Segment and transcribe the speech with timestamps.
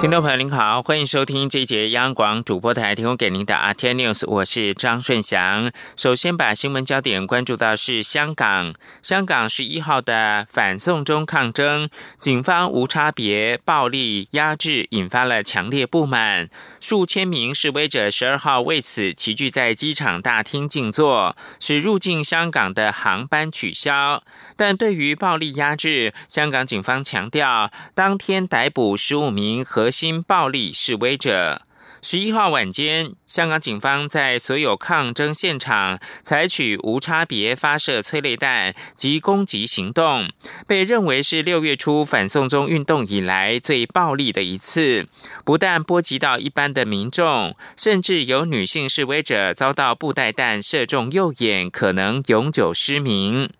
[0.00, 5.72] 听众朋友您好，欢迎收听这一节央广主播台提供给您的阿天 News，我是张顺祥。
[5.96, 16.48] 首先把新闻焦点关注到是香港，香港十一号的反送中抗争，警方无差别暴力压制，引发了强烈不满。
[16.80, 24.22] 数千名示威者十二号为此齐聚在机场大厅静坐，使入境香港的航班取消。
[24.56, 31.62] 但对于暴力压制，香港警方强调，当天逮捕十五名和核心暴力示威者。
[32.02, 40.28] 十一号晚间，香港警方在所有抗争现场采取无差别发射催泪弹及攻击行动，
[40.66, 45.08] 被认为是六月初反送中运动以来最暴力的一次。
[45.46, 53.50] 不但波及到一般的民众，甚至有女性示威者遭到布袋弹射中右眼，可能永久失明。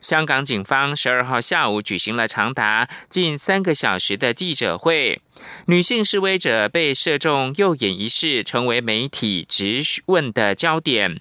[0.00, 5.20] 香港警方十二号下午举行了长达近三个小时的记者会，
[5.66, 11.20] 女性示威者被射中右眼一事成为媒体质问的焦点。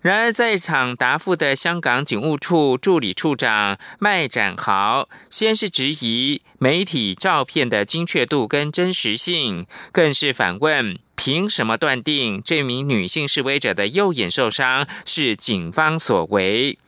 [0.00, 16.78] 然而，在场答复的香港警务处助理处长麦展豪，先是质疑媒体照片的精确度跟真实性，更是反问：凭什么断定这名女性示威者的右眼受伤是警方所为？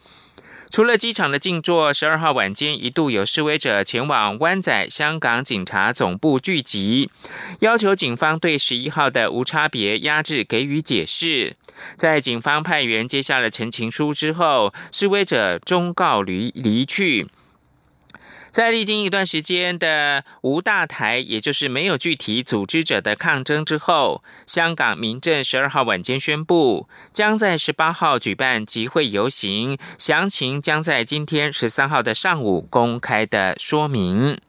[0.70, 7.10] 除了机场的静坐，十二号晚间一度有示威者前往湾仔香港警察总部聚集，
[7.58, 11.56] 要求警方对十一号的无差别压制给予解释。
[11.96, 17.26] 在警方派员接下了陈情书之后，示威者忠告离离去。
[18.50, 34.40] 在历经一段时间的无大台，也就是没有具体组织者的抗争之后，香港民政十二号晚间宣布，将在十八号举办集会游行，详情将在今天十三号的上午公开的说明。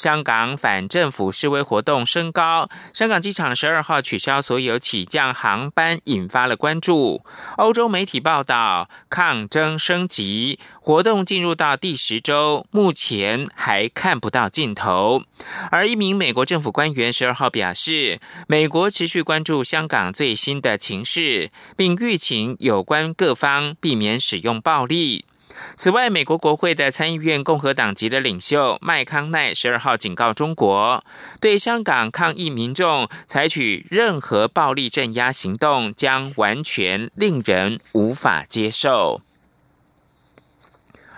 [0.00, 7.22] 香港反政府示威活动升高，香港机场十二号取消所有起降航班，引发了关注。
[7.58, 15.22] 欧洲媒体报道，抗争升级，活动进入到第十周，目前还看不到尽头。
[15.70, 25.26] 而一名美国政府官员十二号表示，美国持续关注香港最新的情势，并预请有关各方避免使用暴力。
[25.76, 31.02] 此外，美国国会的参议院共和党籍的领袖麦康奈十二号警告中国，
[31.40, 39.22] 对香港抗议民众采取任何暴力镇压行动，将完全令人无法接受。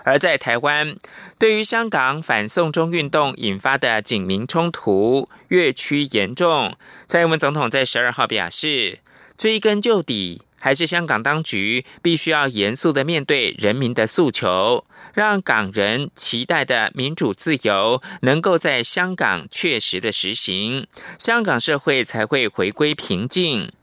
[0.05, 0.97] 而在台湾，
[1.39, 6.75] 对于香港反送中运动引发的警民冲突越趋严重，
[7.07, 8.99] 蔡英文总统在十二号表示，
[9.37, 10.41] 追根究底。
[10.63, 20.87] 还是香港当局必须要严肃的面对人民的诉求，让港人期待的民主自由能够在香港确实的实行，
[21.19, 23.73] 香港社会才会回归平静。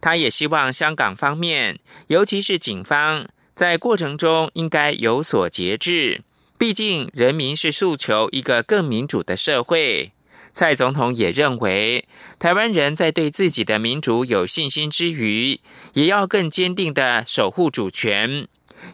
[0.00, 6.22] 他也希望香港方面，尤其是警方，在过程中应该有所节制，
[6.56, 10.12] 毕竟人民是诉求一个更民主的社会。
[10.52, 12.06] 蔡总统也认为，
[12.38, 15.60] 台湾人在对自己的民主有信心之余，
[15.94, 18.46] 也要更坚定的守护主权，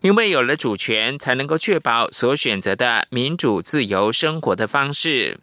[0.03, 5.41] 因为有了主权，才能够确保所选择的民主自由生活的方式。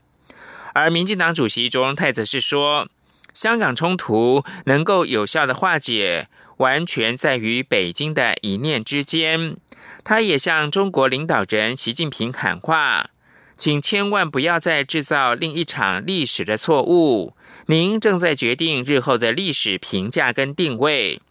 [0.73, 2.87] 而民进党主席卓荣泰则是说，
[3.33, 9.57] 香港冲突能够有效的化解，完全在于北京的一念之间。
[10.05, 13.09] 他也向中国领导人习近平喊话。
[13.57, 17.35] 请千万不要再制造另一场历史的错误。
[17.67, 21.21] 您正在决定日后的历史评价跟定位。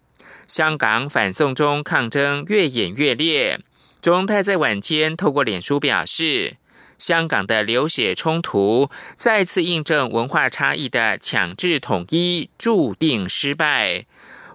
[0.47, 3.59] 香港反送中抗争越演越烈。
[4.01, 6.57] 中泰在晚间透过脸书表示，
[6.97, 14.05] 香港的流血冲突再次印证文化差异的强制统一注定失败。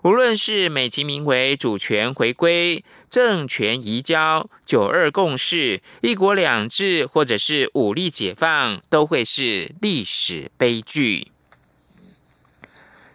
[0.03, 11.29] 无论是美其名为主权回归、政权移交、九二共识、一国两制，或者是武力解放，都会是历史悲剧。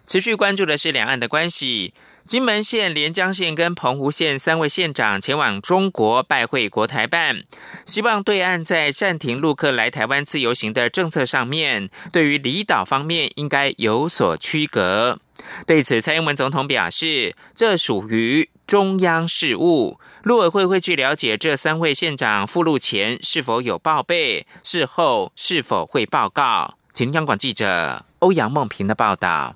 [0.06, 1.92] 持续关注的是两岸的关系。
[2.26, 7.44] 金门县、连江县跟澎湖县三位县长前往中国拜会国台办，
[7.84, 15.20] 希望对岸在暂停陆客来台湾自由行的政策上面，对于离岛方面应该有所区隔。
[15.68, 26.74] 对此，蔡英文总统表示，这属于中央事务，陆委会会去了解这三位县长赴陆前是否有报备，事后是否会报告。
[26.92, 29.54] 请央广记者欧阳梦平的报道。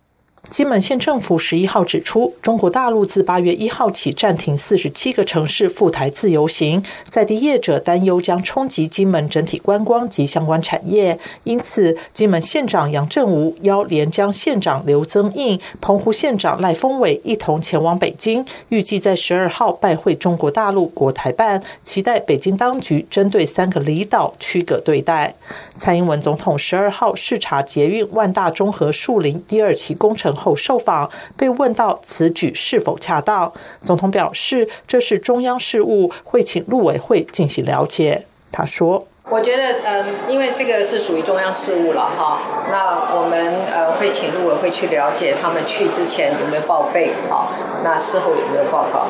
[0.50, 25.32] 金门县政府十一号指出，中国大陆自八月一号起暂停四十七个城市赴台自由行，在地业者担忧将冲击金门整体观光及相关产业，因此，金门县长杨振武邀连江县长刘增印、澎湖县长赖峰伟一同前往北京，预计在十二号拜会中国大陆国台办，期待北京当局针对三个离岛区隔对待。
[25.76, 30.34] 蔡英文总统十二号视察捷运万大中和树林第二期工程。
[30.40, 33.52] 后受访被问到此举是否恰当，
[33.82, 38.24] 总统表示这是中央事务，会请陆委会进行了解。
[38.50, 42.40] 他说：“我觉得，嗯，因为这个是属于中央事务了哈，
[42.70, 47.52] 那我们呃会请陆委会去了解他们去之前有没有报备，好，
[47.84, 49.06] 那事后有没有报告。”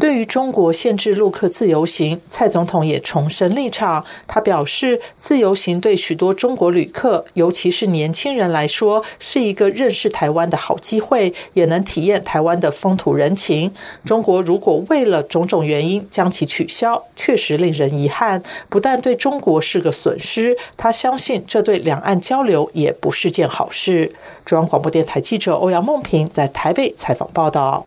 [0.00, 4.04] 对于中国限制陆客自由行，蔡总统也重申立场。
[4.28, 13.72] 他表示，自由行对许多中国旅客，尤其是年轻人来说，是一个认识台湾的好机会，也能体验台湾的风土人情。
[14.04, 24.12] 中国如果为了种种原因将其取消，确实令人遗憾，不但对中国是个损失，他相信这对两岸交流也不是件好事。
[24.44, 27.84] 中央广播电台记者欧阳梦平在台北采访报道。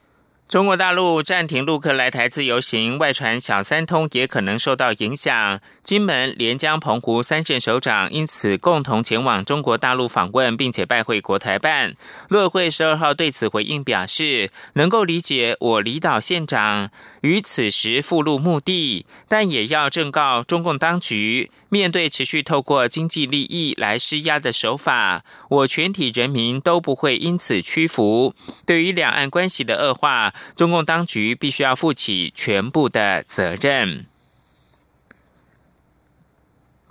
[0.51, 5.61] 中国大陆暂停陆客来台自由行，外传小三通也可能受到影响。
[5.81, 11.95] 金门、连江、澎湖三县首长因此共同前往中国大陆访问，并且拜会国台办。
[12.27, 16.89] 陆会十二号对此回应表示，能够理解我离岛县长
[17.21, 21.49] 于此时赴陆目的，但也要正告中共当局。
[21.73, 28.35] 面对持续透过经济利益来施压的手法，我全体人民都不会因此屈服。
[28.65, 34.05] 对于两岸关系的恶化，中共当局必须要负起全部的责任。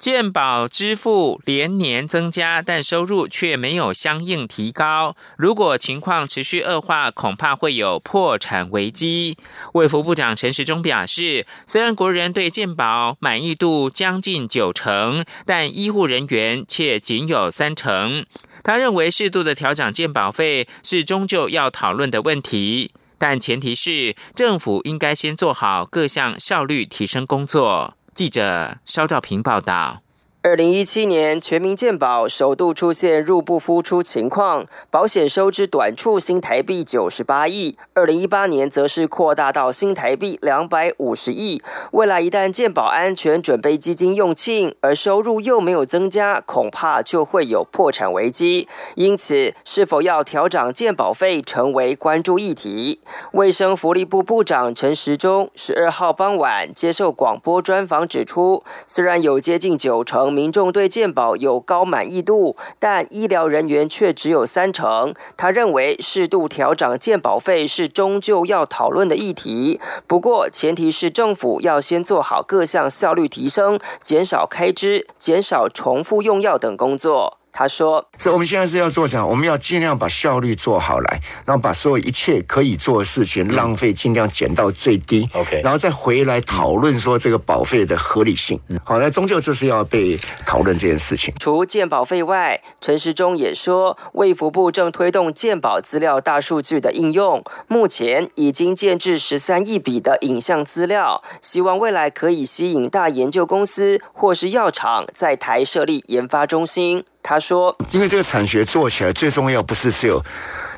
[0.00, 5.14] 健保支付连年增加，但收入却没有相应提高。
[5.36, 9.36] 如果情况持续恶化，恐怕会有破产危机。
[9.74, 18.24] 卫福部长陈时中表示，虽然国人对健保满意度将近九成，但医护人员却仅有三成。
[18.64, 27.98] 他认为，适度的调整健保费是终究要讨论的问题，但前提是政府应该先做好各项效率提升工作。
[28.14, 30.02] 记者肖兆平报道。
[30.42, 37.76] 二零一七年，全民健保首度出现入不敷出情况，保险收支短处新台币九十八亿。
[37.92, 41.62] 二零一八年则是扩大到新台币两百五十亿。
[41.90, 48.66] 未来一旦健保安全准备基金用罄，而收入又没有增加，恐怕就会有破产危机。
[48.94, 53.02] 因此，是否要调涨健保费，成为关注议题。
[53.32, 60.29] 卫生福利部部长陈时中十二号傍晚接受广播专访指出，虽然有接近九成。
[60.32, 65.14] 民众对健保有高满意度，但医疗人员却只有三成。
[65.36, 77.39] 他认为适度调整健保费是终究要讨论的议题，不过前提是政府要先做好各项效率提升、减少开支、减少重复用药等工作。
[77.52, 79.26] 他说：“所以我们现在是要做什么？
[79.26, 85.28] 我们要尽量把效率做好来，然后把所有一切可以做的事情浪费尽量减到最低。
[85.34, 88.58] OK，然后再回来讨论说这个保费的合理性。
[88.84, 91.34] 好，那终究这是要被讨论这件事情。
[91.38, 110.20] 除健保费外，陈时中也说，卫福部正推动健保资料大数据的应用，目前已经建制十三亿笔的影像资料，希望未来可以吸引大研究公司或是药厂在台设立研发中心。”他说：“因为这个产学做起来最重要，不是只有，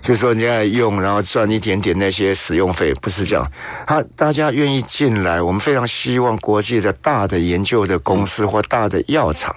[0.00, 3.46] 就是说人家用，然后赚一点点那些使用费，不是这样。
[3.86, 9.54] 他大家愿意进来，我们非常希望国际的大的研究的公司或大的药厂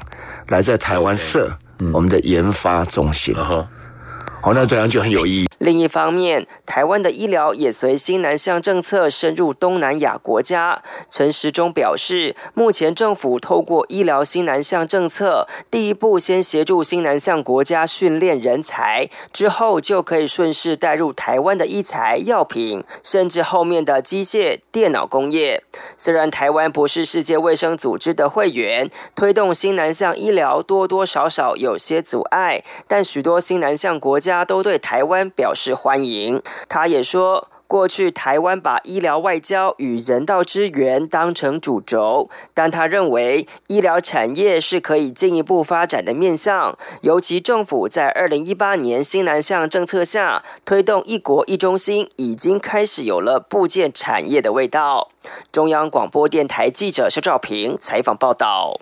[0.47, 1.51] 来在台湾设
[1.91, 3.35] 我们的研发中心。
[3.35, 10.83] 好，那这样就很有意义。”另一方面，台湾的医疗也随新南向政策深入东南亚国家。
[11.09, 25.63] 陈时中表示，目前政府透过医疗新南向政策，第一步先协助新南向国家训练人才，之后就可以顺势带入台湾的医材、药品，甚至后面的机械、电脑工业。
[25.97, 35.54] 虽然台湾不是世界卫生组织的会员，推动新南向医疗多多少少有些阻碍，但许多新南向国家都对台湾表。
[35.55, 36.41] 是欢迎。
[36.69, 46.77] 他也说，过去台湾把医疗外交与人道支援当成主轴，但他认为医疗产业是可以进一步发展的面向。
[47.01, 55.09] 尤其政府在二零一八年新南向政策下推动一国一中心，已经开始有了部件产业的味道。
[55.51, 58.79] 中央广播电台记者肖兆平采访报道。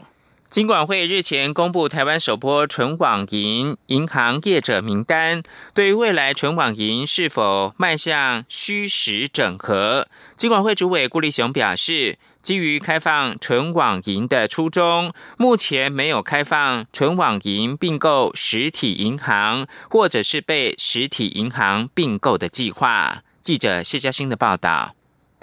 [0.53, 5.41] 金管会日前公布台湾首波纯网银银行业者名单，
[5.73, 23.23] 对未来纯网银是否迈向虚实整合，金管会主委顾立雄表示，基于开放纯网银的初衷，目前没有开放纯网银并购实体银行，或者是被实体银行并购的计划。
[23.41, 24.93] 记者谢嘉欣的报道。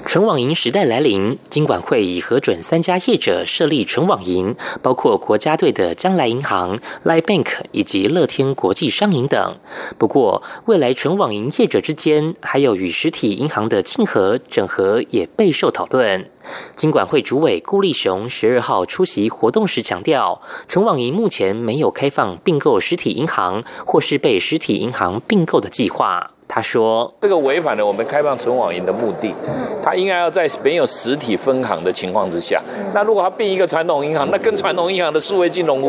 [0.06, 9.56] 纯网银时代来临，金管会已核准三家业者设立纯网银，包括国家队的将来银行、Line Bank 以及乐天国际商银等。
[9.98, 16.28] 不过，未来纯网银业者之间还有与实体银行的竞合整合也备受讨论。
[16.74, 26.32] 金管会主委顾立雄十二号出席活动时强调，纯网银目前没有开放并购实体银行或是被实体银行并购的计划。
[26.52, 29.32] 他说：“这个违反了我们开放存网银的目的。
[29.80, 32.60] 他应该要在没有实体分行的情况之下。
[32.92, 35.80] 那如果他并一个传统银行，那跟传统银行的数位金融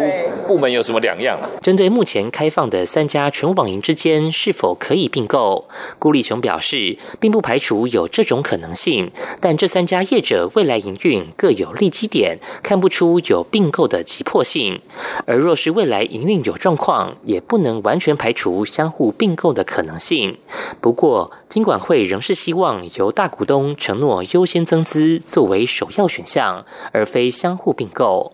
[0.45, 5.65] 部门有什么两样啊？”针对目前开放的三家纯网银之间是否可以并购，
[5.97, 9.11] 顾立雄表示，并不排除有这种可能性。
[9.39, 14.79] 但这三家业者未来营运各有利基点，看不出有并购的急迫性。
[15.25, 20.37] 而若是未来营运有状况，也不能完全排除相互并购的可能性。
[20.79, 28.33] 不过，金管会仍是希望由大股东承诺优先增资作为首要选项，而非相互并购。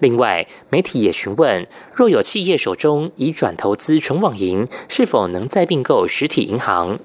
[0.00, 1.64] 另外，媒体也询问，
[1.94, 6.98] 若有企业手中已转投资纯网银，是否能再并购实体银行？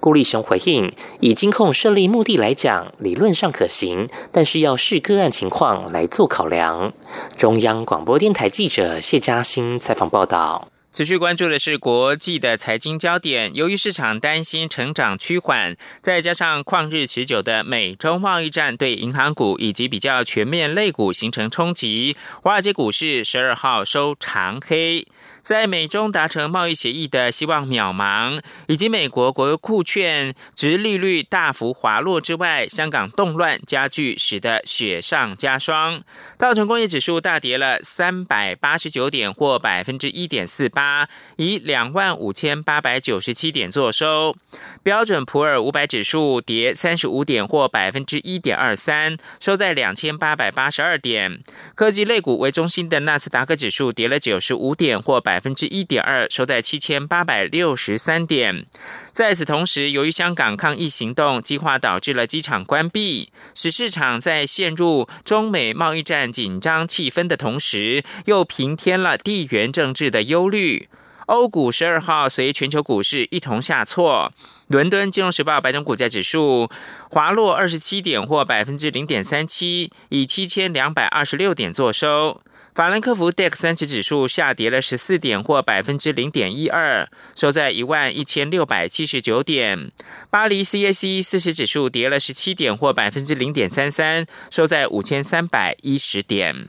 [0.00, 6.92] 顾立雄回应，以金控设立目的来讲，理论上可行，但是要视个案情况来做考量。
[7.36, 10.66] 中央广播电台记者谢嘉欣采访报道。
[10.90, 13.54] 持续关注的是国际的财经焦点。
[13.54, 25.06] 由于市场担心成长趋缓，再加上旷日持久的美中贸易战对银行股以及比较全面类股形成冲击，华尔街股市十二号收长黑。
[25.40, 36.02] 在美中达成贸易协议的希望渺茫，以及美国国库券值利率大幅滑落之外，香港动乱加剧，使得雪上加霜。
[36.38, 44.36] 道琼工业指数大跌了三百八十九点，或百分之一点四八，以两万五千八百九十七点作收。
[44.82, 51.40] 标准普尔五百指数跌三十五点，或百分之一点二三，收在两千八百八十二点。
[51.74, 55.38] 科技类股为中心的纳斯达克指数跌了九十五点，或百。
[55.38, 58.66] 百分之一点二，收在七千八百六十三点。
[59.12, 70.88] 在此同时，由于香港抗疫行动计划导致了机场关闭，使市场在陷入中美贸易战紧张气氛的同时，又平添了地缘政治的忧虑。
[71.26, 74.32] 欧股十二号随全球股市一同下挫，
[74.68, 76.70] 伦敦金融时报白种股价指数
[77.10, 82.40] 滑落二十七点，或百分之零点三七，以七千两百二十六点作收。
[82.78, 89.90] 法兰克福 DAX 三十指数下跌了十四点，或百分之零点一二，收在一万一千六百七十九点。
[90.30, 96.68] 巴黎 CAC 四十指数跌了十七点，或百分之零点三三，收在五千三百一十点。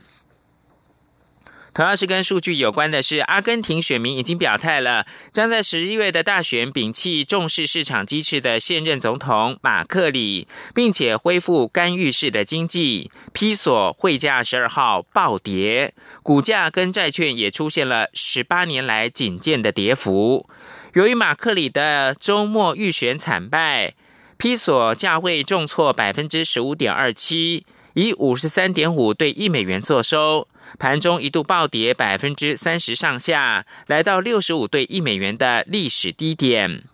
[1.72, 13.10] 同样是跟数据有关的是，阿根廷选民已经表态了，将在十一月的大选摒弃重视市场机制的现任总统马克里，并且恢复干预式的经济。
[13.32, 20.48] 披索汇价十二号暴跌，股价跟债券也出现了十八年来仅见的跌幅。
[20.94, 23.94] 由于马克里的周末预选惨败，
[24.36, 30.48] 披索价位重挫百分之十五点二七，以五十三点五对一美元作收。
[30.78, 36.84] 盘中一度暴跌百分之三十上下，来到六十五对一美元的历史低点。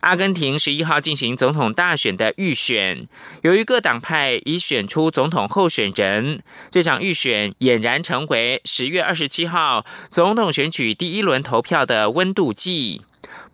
[0.00, 3.06] 阿根廷十一号进行总统大选的预选，
[3.42, 13.00] 由于各党派已选出总统候选人，这场预选俨然成为十月二十七号总统选举第一轮投票的温度计。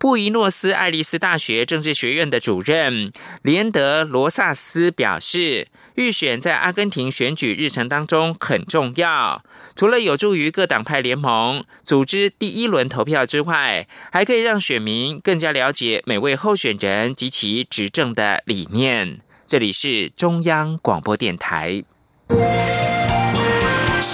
[0.00, 5.69] 布宜诺斯艾利斯大学政治学院的主任连德罗萨斯表示。
[5.97, 9.45] 预选在阿根廷选举日程当中很重要，
[9.76, 19.19] 除了有助于各党派联盟组织第一轮投票之外，还可以让选民更加了解每位候选人及其执政的理念。
[19.47, 21.83] 这里是中央广播电台。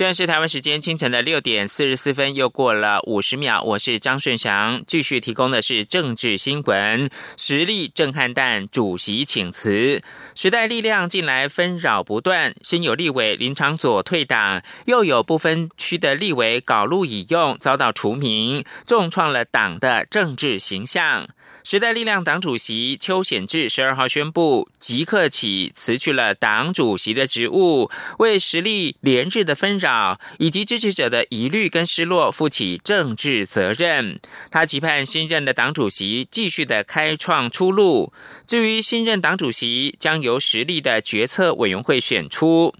[0.00, 3.62] 现在是台湾时间清晨的六点四十四分，又过了五十秒。
[3.62, 7.10] 我是张顺祥，继续提供的是政治新闻。
[7.36, 10.02] 实力震撼弹，主席请辞。
[10.34, 21.28] 时代力量近来纷扰不断，先有立委林长佐退党，又有部分区的立委搞路以用，遭到除名，重创了党的政治形象。
[21.62, 29.89] 时代力量党主席邱显智十二号宣布，即刻起辞去了党主席的职务，为实力连日的纷扰
[30.38, 34.20] 以及支持者的疑虑跟失落负起政治责任。
[34.50, 38.12] 他期盼新任的党主席继续的开创出路。
[38.46, 42.74] 至于新任党主席，将由实力的决策委员会选出。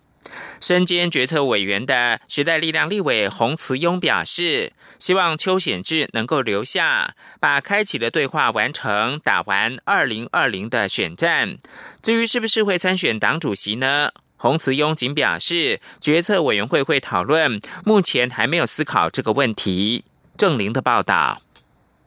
[0.61, 11.57] 身兼决策委员的时代力量立委洪慈庸表示，希望邱显志能够留下，把开启的对话完成，打完二零二零的选战。
[12.03, 14.13] 至于是不是会参选党主席呢？
[14.43, 20.05] 洪慈庸仅表示，决策委员会会讨论，目前还没有思考这个问题。
[20.39, 21.43] 郑玲的报道。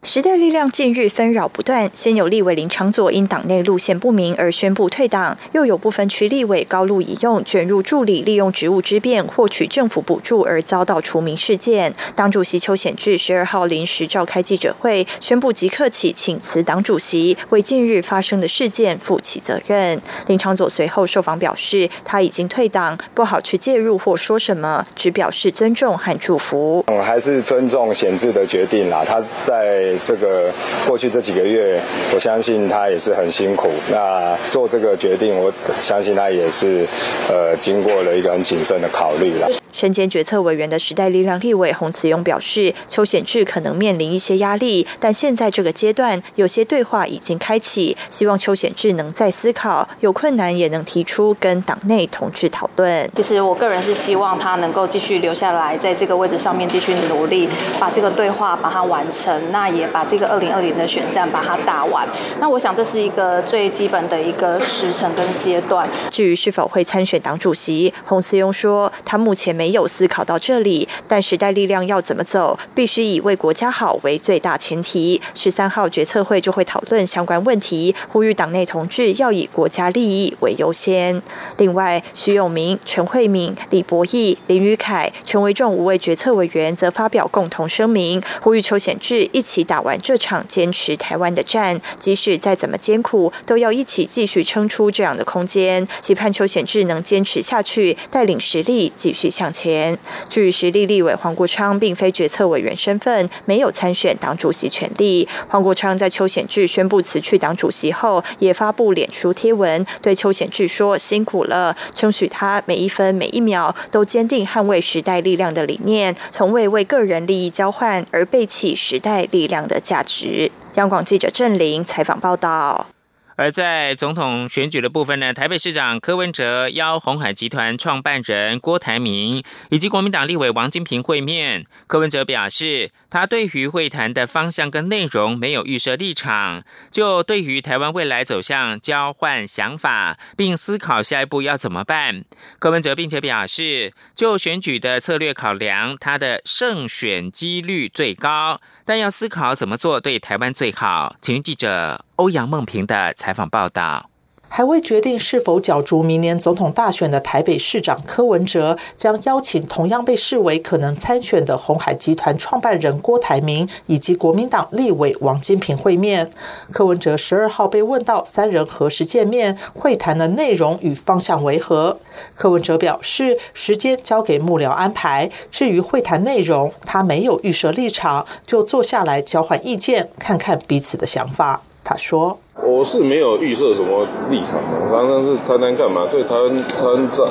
[0.05, 11.93] 时代力量近日纷扰不断，先有立委林长佐因党内路线不明而宣布退党，又有部分区立委高路以用卷入助理利用职务之便获取政府补助而遭到除名事件。
[12.17, 20.01] 党主席邱显志十二号临时召开记者会，宣布即刻起请辞党主席，为近日发生的事件负起责任。
[20.27, 26.83] 林长佐随后受访表示，他已经退党，不好去介入或说什么，只表示尊重和祝福。
[26.88, 29.93] 我还是尊重显智的决定啦，他在。
[30.04, 30.52] 这个
[30.88, 31.80] 过去这几个月，
[32.14, 33.70] 我相信他也是很辛苦。
[33.92, 36.86] 那做这个决定，我相信他也是
[37.30, 39.62] 呃经过了一个很谨慎的考虑了。
[39.74, 53.10] 身兼决策委员的时代力量立委洪慈勇表示，邱显志可能面临一些压力，但现在这个阶段，有些对话已经开启，希望邱显志能再思考，有困难也能提出跟党内同志讨论。
[53.15, 57.50] 其实我个人是希望他能够继续留下来，在这个位置上面继续努力，
[57.80, 62.08] 把这个对话把它完成，那也把这个二零二零的选战把它打完。
[62.39, 65.89] 那我想这是一个最基本的一个时程跟阶段。
[66.12, 69.62] 至于是否会参选党主席，洪慈勇说，他目前没。
[69.63, 75.22] 没有思考到这里，但时代力量要怎么走，必须以为国家好为最大前提。
[75.33, 81.22] 十三号决策会就会讨论相关问题，呼吁党内同志要以国家利益为优先。
[81.59, 95.88] 另外，徐永明、陈慧敏、李博义、林宇凯、陈维仲五位决策委员则发表共同声明，呼吁邱显志一起打完这场坚持台湾的战，即使再怎么艰苦，都要一起继续撑出这样的空间。
[96.01, 99.52] 期盼邱显志能坚持下去，带领实力继续向。
[99.53, 105.27] 前，据实力立委黄国昌并非决策委员身份，没有参选党主席权利。
[105.48, 122.93] 黄国昌在邱显志宣布辞去党主席后，也发布脸书贴文，对邱显志说：“辛苦了，称许他每一分每一秒都坚定捍卫时代力量的理念，从未为个人利益交换而背弃时代力量的价值。”央广记者郑玲采访报道。
[123.35, 131.65] 而在总统选举的部分呢，台北市长柯文哲邀红海集团创办人郭台铭以及国民党立委王金平会面。
[131.87, 142.24] 柯文哲表示，他对于会谈的方向跟内容没有预设立场，就对于台湾未来走向交换想法，并思考下一步要怎么办。
[142.59, 148.61] 柯文哲并且表示，就选举的策略考量，他的胜选几率最高。
[148.85, 151.15] 但要思考怎么做对台湾最好。
[151.22, 154.09] 请记者欧阳梦平的采访报道。
[154.55, 166.29] 还未决定是否角逐明年总统大选的台北市长柯文哲，将邀请同样被视为可能参选的红海集团创办人郭台铭以及国民党立委王金平会面。
[166.72, 171.98] 柯文哲十二号被问到三人何时见面、会谈的内容与方向为何，
[172.35, 175.31] 柯文哲表示时间交给幕僚安排。
[175.50, 181.63] 至于会谈内容，他没有预设立场，就坐下来交换意见，看看彼此的想法。
[181.83, 186.07] 他说：“我是没有预设什么立场的，常常是谈谈干嘛？
[186.11, 187.27] 对谈谈这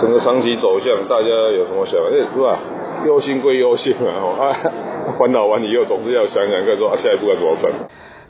[0.00, 2.08] 整个长期走向，大家有什么想法？
[2.08, 2.58] 哎，是吧？
[3.06, 4.52] 忧心归忧心啊，
[5.18, 7.70] 烦恼完以后，总是要想想看，说啊，下一步该怎么办。”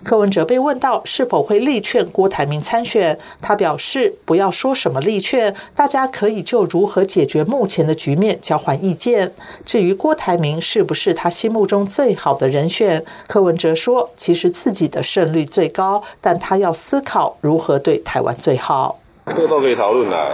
[0.03, 9.33] 柯文哲被问到是否会力劝郭台铭参选，他表示不要说什么力劝，大家可以就如何解决目前的局面交换意见。
[9.65, 18.99] 至于郭台铭是不是他心目中最好的人选，柯文哲说，其实自己的胜率最高，但他要思考如何对台湾最好。
[19.37, 20.29] 这个都可以讨论啦。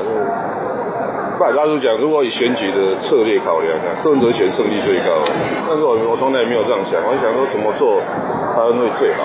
[1.39, 1.55] 不管。
[1.55, 5.25] 大家讲，如果以选举的策略考量啊，柯文哲选胜率最高，
[5.69, 8.01] 但是我我从来没有这样想，我想说怎么做
[8.55, 9.25] 台湾会最好。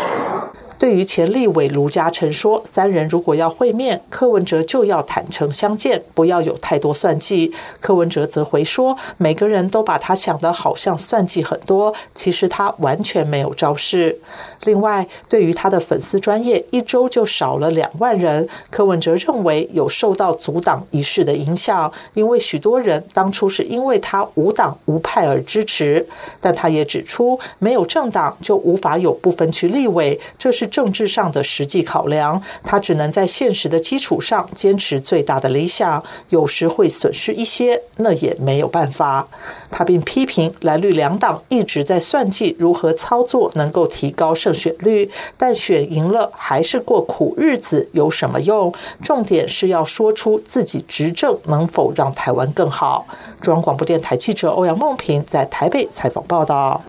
[0.80, 7.54] 对于前立委卢嘉诚说，三人如果要会面，柯文哲就要坦诚相见，不要有太多算计。
[7.80, 14.18] 柯文哲则回说，每个人都把他想的好像算计很多，其实他完全没有招式。
[14.64, 26.08] 另外，对于他的粉丝专业一周就少了两万人，柯文哲认为有受到阻挡仪式的影响，因为许多人当初是因为他无党无派而支持。
[26.40, 32.42] 但他也指出，没有政党就无法有不分区立委，这是政治上的实际考量。
[32.64, 39.28] 他只能在现实的基础上坚持最大的理想，有时会损失一些，那也没有办法。
[39.70, 48.74] 他并批评蓝绿两党一直在算计如何操作能够提高胜选率，但选赢了还是过苦日子，有什么用？
[49.02, 53.06] 重点是要说出自己执政能否让台湾更好。
[53.42, 56.82] 中央广播电台记者欧阳梦平在台北采访报道。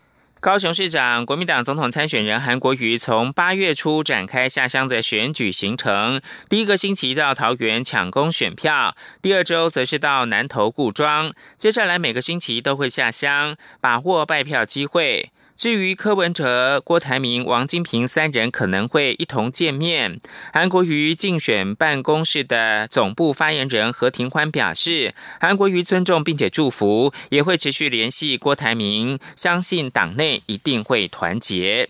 [0.43, 15.31] 高雄市长、国民党总统参选人韩国瑜从八月初展开下乡的选举行程，第一个星期到桃园抢攻选票，第二周则是到南投故庄，接下来每个星期都会下乡，把握拜票机会。
[15.63, 20.19] 至于柯文哲、郭台铭、王金平三人可能会一同见面。
[20.53, 31.89] 韩国瑜竞选办公室的总部发言人何庭欢表示，韩国瑜尊重并且祝福，也会持续联系郭台铭，相信党内一定会团结。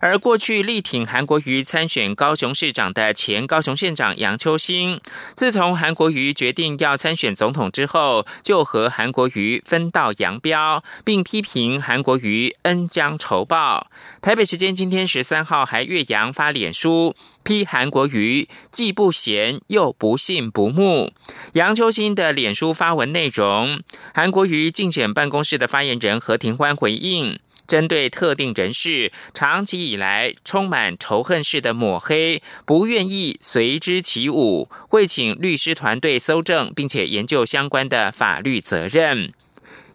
[0.00, 4.98] 而过去力挺韩国瑜参选高雄市长的前高雄县长杨秋兴，
[5.34, 13.90] 自从韩国瑜决定要参选总统之后，就和韩国瑜分道扬镳，并批评韩国瑜恩将仇报。
[14.22, 21.12] 台北时间今天十三号还岳阳发脸书批韩国瑜既不贤又不信不睦。
[21.52, 23.82] 杨秋兴的脸书发文内容，
[24.14, 27.38] 韩国瑜竞选办公室的发言人何庭欢回应。
[27.70, 39.32] 针对特定人士长期以来充满仇恨式的抹黑，不愿意随之起舞，会请律师团队搜证，并且研究相关的法律责任。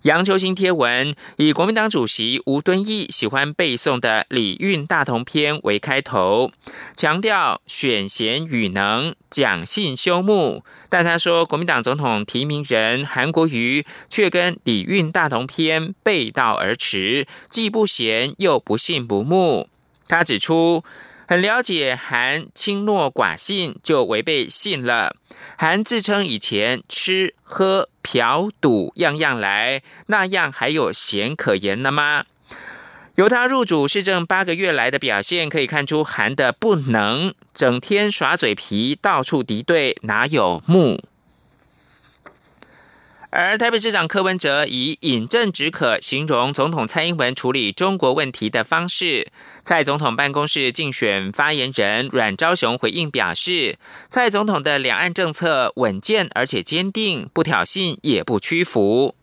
[0.06, 6.52] 杨秋兴贴文以国民党主席吴敦义喜欢背诵的《礼运大同篇》为开头，
[6.96, 10.64] 强调选贤与能、讲信修睦。
[10.90, 19.68] 但他说，国民党总统提名人韩国瑜却跟《礼运大同篇》背道而驰，既不贤又不信不睦。
[20.08, 20.84] 他指出。
[21.28, 25.16] 很了解韩轻诺寡信，就违背信了。
[25.58, 32.26] 韩自称以前吃喝嫖赌样样来，那样还有闲可言了吗？
[33.16, 41.02] 由他入主市政八个月来的表现，可以看出韩的不能，整天耍嘴皮，到处敌对，哪有目？
[43.38, 49.28] 而台北市长柯文哲以饮鸩止渴形容总统蔡英文处理中国问题的方式。
[49.62, 59.16] 蔡总统办公室竞选发言人阮昭雄回应表示，蔡总统的两岸政策稳健而且坚定，不挑衅也不屈服。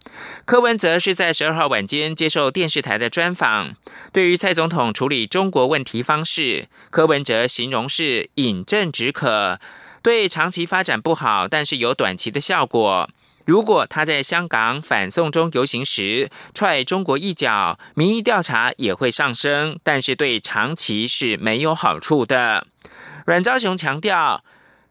[0.44, 3.72] 柯文哲是在十二号晚间接受电视台的专访，
[4.12, 9.58] 对于蔡总统处理中国问题方式，柯文哲形容是饮鸩止渴，
[10.02, 13.08] 对长期发展不好，但是有短期的效果。
[13.44, 22.66] 如果他在香港反送中游行时踹中国一脚，民意调查也会上升，但是对长期是没有好处的。
[23.26, 24.44] 阮昭雄强调，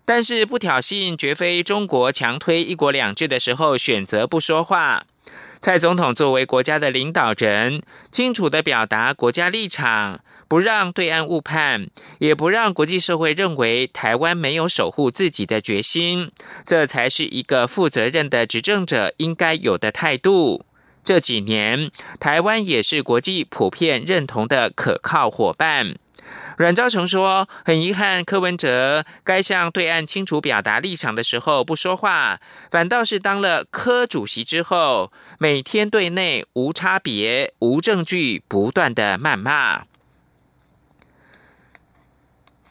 [0.03, 5.05] 但是不挑衅，绝非中国强推一国两制的时候选择不说话。
[5.59, 10.19] 蔡总统作为国家的领导人，清楚的表达国家立场。
[10.51, 11.87] 不让对岸误判，
[12.19, 16.29] 也不让国际社会认为台湾没有守护自己的决心，
[16.65, 20.65] 这才是一个负责任的执政者应该有的态度。
[21.05, 25.95] 这几年，台湾也是国际普遍认同的可靠伙伴。
[26.57, 39.83] 阮兆成说：“很遗憾，柯文哲该向对岸清楚表达立场的时候不说话，反倒是当了柯主席之后，每天对内无差别、无证据，不断的谩骂。”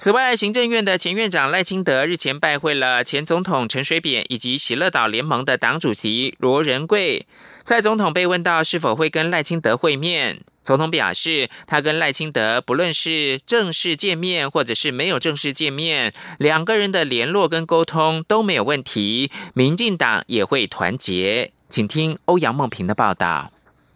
[0.02, 7.26] 此外，行政院的前院长赖清德日前拜会了前总统陈水扁以及喜乐岛联盟的党主席罗仁贵。
[7.64, 19.30] 蔡总统被问到是否会跟赖清德会面，总统表示，他跟赖清德不论是正式见面或者是没有正式见面，两个人的联络跟沟通都没有问题。
[19.52, 21.52] 民进党也会团结。
[21.68, 23.52] 请听欧阳梦平的报道。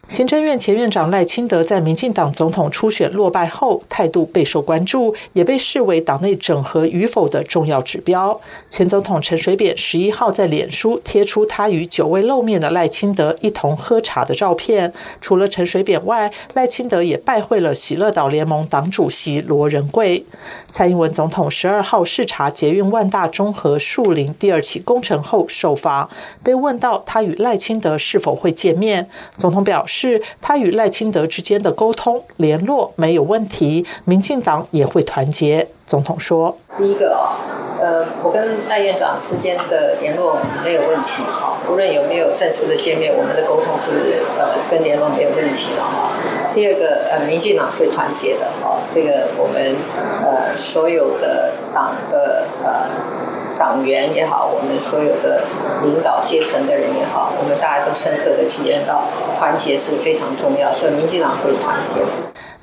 [0.07, 8.39] 行政院前院长赖清德在民进党总统初选落败后，态度备受关注，也被视为党内整合与否的重要指标。
[8.69, 14.93] 前总统陈水扁十一号在脸书贴出他与久未露面的赖清德一同喝茶的照片。
[15.21, 20.25] 除了陈水扁外，赖清德也拜会了喜乐岛联盟党主席罗仁贵。
[20.69, 26.09] 蔡英文总统十二号视察捷运万大中和树林第二期工程后受访，
[26.45, 29.94] 被问到他与赖清德是否会见面，总统表示。
[29.97, 35.69] 是他与赖清德之间的沟通联络没有问题，民进党也会团结。
[35.87, 37.39] 总统说：“第一个哦，
[37.81, 46.11] 呃，我跟赖院长之间的联络没有问题哈，无论有没有正式的见面，我们的沟通是呃跟联络没有问题了哈。
[46.53, 49.77] 第二个，呃，民进党会团结的哈，这个我们
[50.25, 53.23] 呃所有的党的呃。”
[53.59, 55.45] 党员也好，我们所有的
[55.83, 59.05] 领导阶层的人也好，我们大家都深刻的体验到
[59.39, 62.01] 团结是非常重要，所以民进党会团结。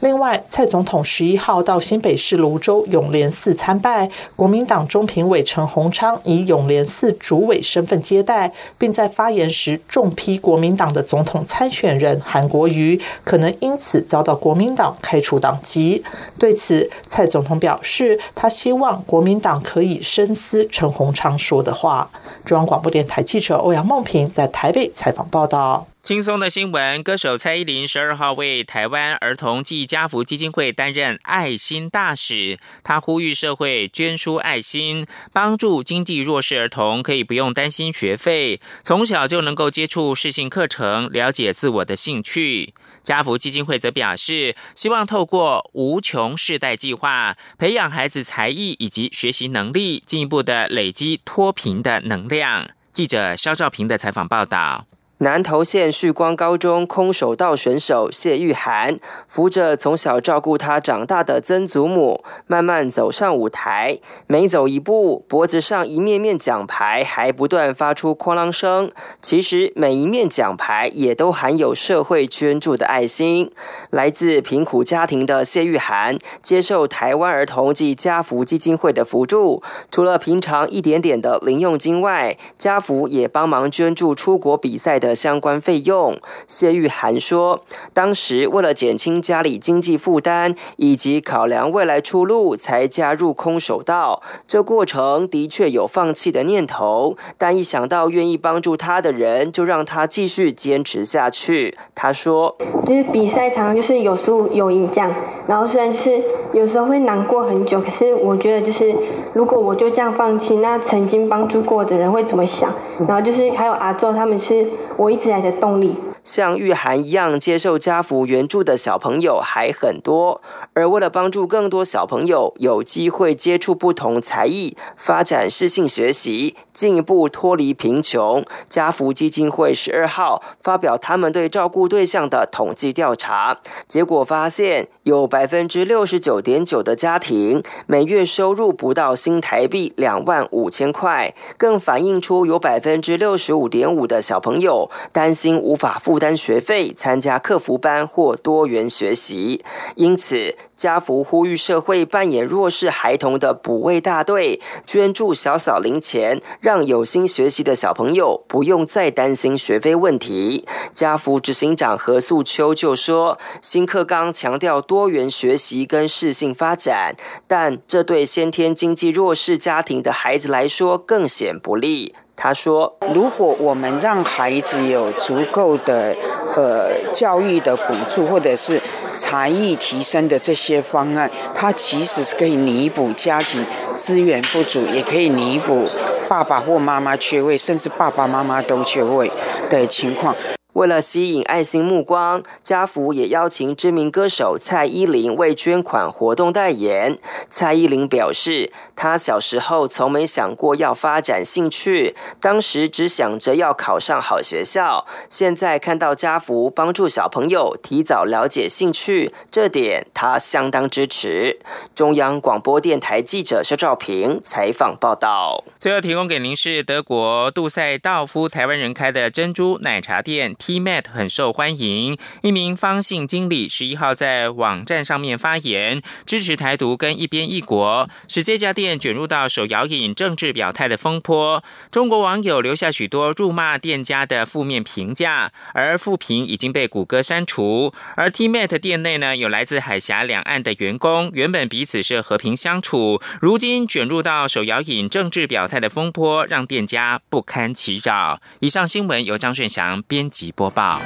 [0.02, 16.04] 另外，蔡总统十一号到新北市芦洲永联寺参拜，国民党中评委陈鸿昌以永联寺主委身份接待，并在发言时重批国民党的总统参选人韩国瑜可能因此遭到国民党开除党籍。
[16.40, 22.10] 对此，蔡总统表示，他希望国民党可以深思陈鸿昌说的话。
[22.44, 25.86] 中央广播电台记者欧阳梦平在台北采访报道。
[26.02, 32.58] 轻松的新闻，歌手蔡依林十二号为台湾儿童暨家福基金会担任爱心大使。
[32.84, 42.74] 她呼吁社会捐出爱心，帮助经济弱势儿童，可以不用担心学费，从小就能够接触适性课程，了解自我的兴趣。
[43.04, 52.68] 家福基金会则表示，希望透过无穷世代计划，培养孩子才艺以及学习能力，进一步的累积脱贫的能量。
[52.92, 54.88] 记者肖兆平的采访报道。
[55.22, 64.00] 南投县旭光高中空手道选手谢玉涵扶着从小照顾他长大的曾祖母，慢慢走上舞台。
[64.26, 68.90] 每走一步，脖子上一面面奖牌还不断发出哐啷声。
[69.22, 73.52] 其实每一面奖牌也都含有社会捐助的爱心。
[73.92, 85.11] 来自贫苦家庭的谢玉涵接受台湾儿童及家福基金会的扶助，除了平常一点点的零用金外，家福也帮忙捐助出国比赛的。
[85.16, 87.62] 相关费用，谢玉涵说
[87.94, 94.22] ：“当时为了减轻家里经济负担，以及考量未来出路，才加入空手道。
[94.48, 105.14] 这过程的确有放弃的念头，但一想到愿意帮助他的人，就让他继续坚持下去。”他说：“就是比赛常常就是有输有赢这样，
[105.48, 106.22] 然后虽然就是
[106.54, 108.96] 有时候会难过很久，可是我觉得就是
[109.34, 112.72] 如果我就这样放弃，那曾经帮助过的人会怎么想？
[113.08, 114.68] 然后就是还有阿周他们是。”
[115.02, 115.96] 我一直来的动力。
[116.24, 120.40] 像玉涵一样接受家福援助的小朋友还很多，
[120.74, 133.58] 而为了帮助更多小朋友有机会接触不同才艺、发展适性学习、进一步脱离贫穷，家福基金会十二号发表他们对照顾对象的统计调查
[133.88, 146.11] 结果，发现有百分之六十九点九的家庭每月收入不到新台币两万五千块，更反映出有百分之六十五点五的小朋友担心无法付。
[146.12, 149.64] 负担学费、参加客服班或多元学习，
[149.96, 160.68] 因此家福呼吁社会扮演弱势孩童的补位大队，捐助小小零钱，让有心学习的小朋友不用再担心学费问题。
[160.94, 167.16] 家福执行长何素秋就说：“新课纲强调多元学习跟适性发展，
[167.48, 172.14] 但这对先天经济弱势家庭的孩子来说更显不利。”
[172.44, 176.16] 他说：“如果我们让孩子有足够的
[176.56, 178.82] 呃教育的补助，或者是
[179.16, 185.88] 才艺提升的这些方案，它其实是可以弥补家庭资源不足，也可以弥补
[186.28, 189.32] 爸爸或妈妈缺位，甚至爸爸妈妈都缺位
[189.70, 190.36] 的情况。”
[190.74, 197.18] 为了吸引爱心目光，家福也邀请知名歌手蔡依林为捐款活动代言。
[197.50, 205.06] 蔡依林表示，她小时候从没想过要发展兴趣，当时只想着要考上好学校。
[205.30, 211.60] 现在看到家福帮助小朋友提早了解兴趣，这点她相当支持。
[211.94, 215.66] 中央广播电台记者肖兆平采访报道。
[215.78, 220.56] 最后提供给您是德国杜塞道夫台湾人开的珍珠奶茶店。
[220.62, 222.16] T Mat 很受欢迎。
[222.44, 231.64] 一名方姓经理十一号在网站上面发言，支持台独跟一边一国，使这家店卷入到手摇饮政治表态的风波。
[231.90, 237.92] 中国网友留下许多辱骂店家的负面评价，而负评已经被谷歌删除。
[238.16, 248.40] 而 T Mat 店内呢，有来自海峡两岸的员工，原本彼此是和平相处，如今卷入到手摇饮政治表态的风波，让店家不堪其扰。
[248.60, 251.00] 以上新闻由张顺祥编辑播报。